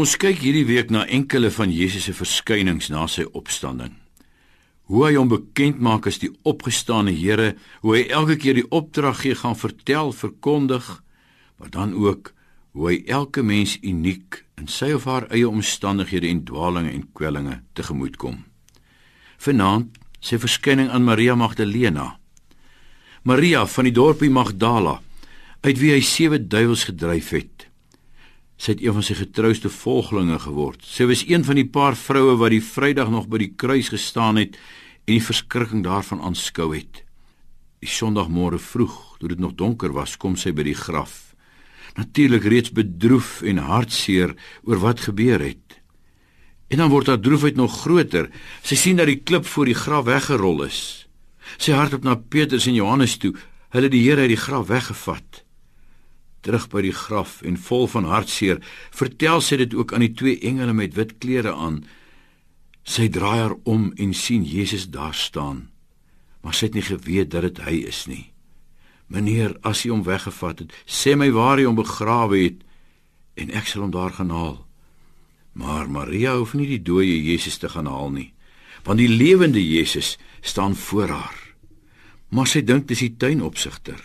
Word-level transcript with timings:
Ons 0.00 0.14
kyk 0.16 0.38
hierdie 0.40 0.64
week 0.64 0.88
na 0.94 1.02
enkele 1.12 1.50
van 1.52 1.68
Jesus 1.68 2.06
se 2.06 2.14
verskynings 2.16 2.86
na 2.88 3.02
sy 3.10 3.26
opstanding. 3.36 3.98
Hoe 4.88 5.02
hy 5.04 5.10
hom 5.18 5.28
bekend 5.28 5.82
maak 5.84 6.06
as 6.08 6.16
die 6.22 6.30
opgestane 6.48 7.12
Here, 7.12 7.50
hoe 7.82 7.98
hy 7.98 8.06
elke 8.08 8.38
keer 8.40 8.56
die 8.56 8.70
opdrag 8.72 9.20
gee 9.26 9.36
gaan 9.36 9.58
vertel, 9.60 10.14
verkondig, 10.16 10.86
maar 11.60 11.74
dan 11.74 11.92
ook 11.92 12.32
hoe 12.72 12.88
hy 12.88 12.96
elke 13.12 13.44
mens 13.44 13.76
uniek 13.82 14.40
in 14.56 14.72
sy 14.72 14.94
of 14.96 15.04
haar 15.10 15.28
eie 15.28 15.44
omstandighede 15.44 16.30
en 16.32 16.46
dwaalinge 16.48 16.94
en 16.96 17.04
kwellinge 17.12 17.60
tegemoetkom. 17.76 18.40
Vanaand 19.36 20.00
sy 20.24 20.40
verskyning 20.40 20.88
aan 20.88 21.04
Maria 21.04 21.36
Magdalena. 21.36 22.14
Maria 23.28 23.66
van 23.68 23.90
die 23.90 23.96
dorpie 24.00 24.32
Magdala, 24.32 25.02
uit 25.60 25.76
wie 25.76 25.92
hy 25.92 26.00
sewe 26.00 26.40
duiwels 26.40 26.88
gedryf 26.88 27.34
het. 27.36 27.59
Sy 28.60 28.74
het 28.74 28.82
een 28.84 28.92
van 28.92 29.04
sy 29.04 29.14
getrouste 29.16 29.70
volgelinge 29.72 30.36
geword. 30.42 30.82
Sy 30.84 31.06
was 31.08 31.22
een 31.24 31.46
van 31.46 31.56
die 31.56 31.68
paar 31.72 31.96
vroue 31.96 32.34
wat 32.36 32.52
die 32.52 32.60
Vrydag 32.60 33.08
nog 33.08 33.30
by 33.32 33.40
die 33.40 33.54
kruis 33.56 33.88
gestaan 33.88 34.36
het 34.36 34.58
en 35.06 35.14
die 35.14 35.24
verskrikking 35.24 35.80
daarvan 35.86 36.20
aanskou 36.20 36.68
het. 36.74 37.00
Die 37.80 37.88
Sondagmôre 37.88 38.60
vroeg, 38.60 38.98
toe 39.16 39.32
dit 39.32 39.40
nog 39.40 39.56
donker 39.56 39.96
was, 39.96 40.18
kom 40.20 40.36
sy 40.36 40.52
by 40.52 40.68
die 40.68 40.76
graf. 40.76 41.32
Natuurlik 41.96 42.44
reeds 42.52 42.76
bedroef 42.76 43.40
en 43.48 43.64
hartseer 43.64 44.36
oor 44.68 44.84
wat 44.84 45.08
gebeur 45.08 45.40
het. 45.40 45.80
En 46.68 46.84
dan 46.84 46.92
word 46.92 47.08
haar 47.08 47.24
droefheid 47.24 47.56
nog 47.56 47.80
groter. 47.80 48.28
Sy 48.60 48.76
sien 48.76 49.00
dat 49.00 49.08
die 49.08 49.22
klip 49.24 49.48
voor 49.48 49.72
die 49.72 49.78
graf 49.78 50.04
weggerol 50.04 50.66
is. 50.68 51.08
Sy 51.56 51.72
hardop 51.72 52.04
na 52.04 52.20
Petrus 52.20 52.68
en 52.68 52.76
Johannes 52.76 53.16
toe. 53.16 53.32
Hulle 53.72 53.88
het 53.88 53.96
die 53.96 54.04
Here 54.04 54.28
uit 54.28 54.36
die 54.36 54.44
graf 54.44 54.68
weggevat 54.68 55.46
terug 56.40 56.68
by 56.72 56.82
die 56.84 56.94
graf 56.96 57.40
en 57.46 57.58
vol 57.60 57.86
van 57.92 58.08
hartseer, 58.08 58.60
vertel 58.96 59.42
sy 59.44 59.60
dit 59.60 59.74
ook 59.76 59.92
aan 59.92 60.04
die 60.04 60.14
twee 60.16 60.38
engele 60.40 60.72
met 60.76 60.96
wit 60.96 61.18
klere 61.22 61.52
aan. 61.52 61.82
Sy 62.82 63.08
draai 63.12 63.38
haar 63.38 63.56
om 63.68 63.90
en 63.96 64.14
sien 64.16 64.44
Jesus 64.44 64.88
daar 64.90 65.14
staan. 65.14 65.68
Maar 66.40 66.56
sy 66.56 66.70
het 66.70 66.78
nie 66.78 66.86
geweet 66.86 67.30
dat 67.34 67.44
dit 67.48 67.60
hy 67.66 67.76
is 67.90 68.06
nie. 68.08 68.30
Meneer, 69.10 69.56
as 69.66 69.82
hy 69.82 69.90
hom 69.90 70.04
weggevat 70.06 70.64
het, 70.64 70.74
sê 70.86 71.16
my 71.18 71.28
waar 71.34 71.58
hy 71.58 71.66
hom 71.66 71.78
begrawe 71.78 72.38
het 72.38 72.60
en 73.40 73.50
ek 73.56 73.66
sal 73.68 73.84
hom 73.84 73.94
daar 73.94 74.14
gaan 74.14 74.30
haal. 74.30 74.60
Maar 75.52 75.90
Maria 75.90 76.36
hoef 76.38 76.54
nie 76.54 76.68
die 76.70 76.82
dooie 76.82 77.18
Jesus 77.18 77.58
te 77.58 77.68
gaan 77.68 77.90
haal 77.90 78.12
nie, 78.14 78.30
want 78.86 79.02
die 79.02 79.10
lewende 79.10 79.60
Jesus 79.60 80.14
staan 80.40 80.76
voor 80.78 81.10
haar. 81.10 81.38
Maar 82.30 82.46
sy 82.46 82.62
dink 82.62 82.86
dis 82.88 83.02
die 83.02 83.16
tuinopsigter. 83.18 83.98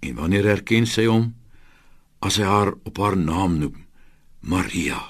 En 0.00 0.14
wanneer 0.14 0.44
herken 0.44 0.86
sy 0.86 1.06
hom 1.08 1.34
as 2.20 2.36
hy 2.40 2.44
haar 2.44 2.74
op 2.84 2.98
haar 3.00 3.16
naam 3.16 3.58
noem? 3.60 3.86
Maria. 4.40 5.00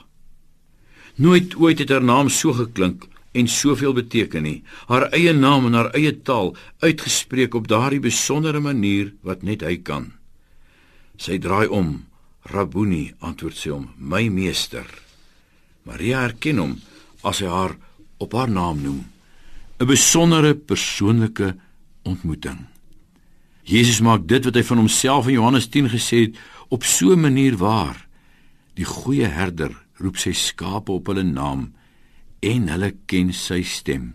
Nooit 1.14 1.54
ooit 1.58 1.78
het 1.78 1.90
haar 1.90 2.04
naam 2.04 2.28
so 2.28 2.52
geklink 2.52 3.06
en 3.32 3.48
soveel 3.48 3.92
beteken 3.94 4.42
nie. 4.42 4.62
Haar 4.90 5.08
eie 5.14 5.32
naam 5.32 5.68
en 5.68 5.78
haar 5.78 5.90
eie 5.94 6.12
taal 6.22 6.54
uitgespreek 6.82 7.54
op 7.54 7.68
daardie 7.70 8.02
besondere 8.02 8.60
manier 8.60 9.12
wat 9.26 9.42
net 9.46 9.62
hy 9.66 9.76
kan. 9.82 10.10
Sy 11.20 11.38
draai 11.38 11.68
om. 11.68 12.06
Rabboni 12.50 13.12
antwoord 13.20 13.58
sy 13.58 13.68
hom, 13.68 13.90
my 13.98 14.24
meester. 14.32 14.86
Maria 15.84 16.22
herken 16.24 16.58
hom 16.58 16.72
as 17.26 17.42
hy 17.44 17.50
haar 17.52 17.76
op 18.18 18.32
haar 18.32 18.50
naam 18.50 18.80
noem. 18.82 19.00
'n 19.80 19.86
Besondere 19.86 20.54
persoonlike 20.54 21.54
ontmoeting. 22.02 22.66
Jesus 23.62 24.00
maak 24.00 24.26
dit 24.28 24.44
wat 24.44 24.56
hy 24.56 24.62
van 24.64 24.80
homself 24.82 25.28
in 25.28 25.36
Johannes 25.36 25.68
10 25.68 25.90
gesê 25.92 26.24
het 26.26 26.38
op 26.68 26.84
so 26.84 27.12
'n 27.12 27.20
manier 27.20 27.56
waar. 27.56 28.06
Die 28.74 28.84
goeie 28.84 29.26
herder 29.26 29.74
roep 29.94 30.16
sy 30.16 30.32
skape 30.32 30.92
op 30.92 31.06
hulle 31.06 31.22
naam 31.22 31.72
en 32.40 32.68
hulle 32.68 32.94
ken 33.06 33.32
sy 33.32 33.62
stem. 33.62 34.14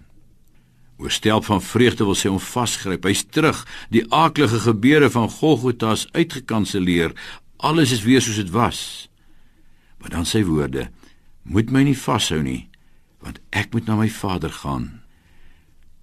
Oorstel 0.97 1.41
van 1.41 1.61
vreugde 1.61 2.05
wil 2.05 2.15
sy 2.15 2.29
hom 2.29 2.39
vasgryp. 2.39 3.03
Hy's 3.03 3.25
terug. 3.29 3.67
Die 3.89 4.05
aaklige 4.09 4.59
gebeure 4.59 5.09
van 5.09 5.29
Golgotha 5.29 5.91
is 5.91 6.07
uitgekanselleer. 6.11 7.11
Alles 7.57 7.91
is 7.91 8.03
weer 8.03 8.21
soos 8.21 8.35
dit 8.35 8.49
was. 8.49 9.09
Maar 9.99 10.09
dan 10.09 10.25
sy 10.25 10.43
woorde: 10.43 10.89
"Moet 11.43 11.71
my 11.71 11.83
nie 11.83 11.97
vashou 11.97 12.41
nie, 12.41 12.69
want 13.19 13.39
ek 13.49 13.73
moet 13.73 13.85
na 13.85 13.95
my 13.95 14.09
Vader 14.09 14.51
gaan." 14.51 15.01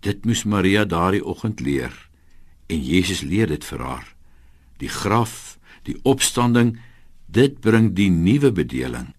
Dit 0.01 0.25
moes 0.25 0.45
Maria 0.45 0.85
daardie 0.85 1.25
oggend 1.25 1.61
leer 1.61 2.12
en 2.73 2.81
Jesus 2.83 3.23
leer 3.23 3.51
dit 3.53 3.65
vir 3.65 3.85
haar. 3.85 4.07
Die 4.81 4.91
graf, 4.91 5.59
die 5.87 5.99
opstanding, 6.09 6.77
dit 7.27 7.61
bring 7.61 7.93
die 7.97 8.11
nuwe 8.11 8.53
bedeling. 8.53 9.13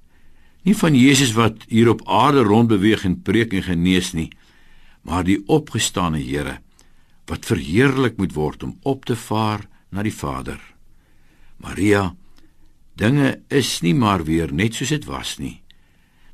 Nie 0.64 0.76
van 0.80 0.96
Jesus 0.96 1.34
wat 1.36 1.66
hier 1.68 1.90
op 1.92 2.04
aarde 2.08 2.44
rondbeweeg 2.48 3.04
en 3.08 3.22
preek 3.22 3.54
en 3.54 3.66
genees 3.68 4.14
nie, 4.16 4.30
maar 5.04 5.26
die 5.28 5.42
opgestane 5.52 6.22
Here 6.24 6.60
wat 7.32 7.48
verheerlik 7.48 8.18
moet 8.20 8.34
word 8.36 8.64
om 8.68 8.74
op 8.84 9.06
te 9.08 9.16
vaar 9.16 9.64
na 9.96 10.04
die 10.04 10.12
Vader. 10.12 10.60
Maria, 11.64 12.16
dinge 13.00 13.38
is 13.48 13.80
nie 13.82 13.94
maar 13.96 14.26
weer 14.28 14.52
net 14.52 14.76
soos 14.76 14.92
dit 14.92 15.08
was 15.08 15.38
nie. 15.40 15.62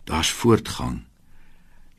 Daar's 0.10 0.32
voortgang. 0.34 1.04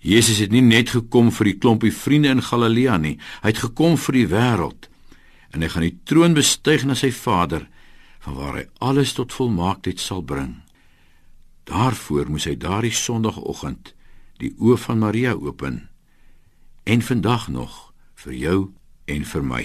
Jesus 0.03 0.41
het 0.43 0.51
nie 0.51 0.65
net 0.65 0.91
gekom 0.91 1.31
vir 1.31 1.53
die 1.53 1.59
klompie 1.63 1.95
vriende 1.95 2.35
in 2.35 2.43
Galilea 2.43 2.97
nie, 2.99 3.19
hy 3.45 3.53
het 3.53 3.63
gekom 3.63 3.95
vir 4.01 4.19
die 4.19 4.29
wêreld 4.33 4.90
en 5.51 5.63
hy 5.63 5.69
gaan 5.69 5.87
die 5.87 5.99
troon 6.05 6.35
bestyg 6.37 6.87
na 6.87 6.97
sy 6.99 7.11
Vader 7.15 7.67
vanwaar 8.25 8.61
hy 8.61 8.65
alles 8.85 9.15
tot 9.17 9.33
volmaaktheid 9.33 10.01
sal 10.01 10.23
bring. 10.23 10.61
Daarvoor 11.71 12.31
moes 12.31 12.47
hy 12.49 12.57
daardie 12.61 12.95
Sondagoggend 12.95 13.95
die 14.41 14.53
oë 14.59 14.79
van 14.87 15.01
Maria 15.03 15.35
open 15.37 15.87
en 16.89 17.05
vandag 17.05 17.49
nog 17.53 17.93
vir 18.25 18.35
jou 18.35 18.59
en 19.07 19.25
vir 19.25 19.45
my. 19.45 19.65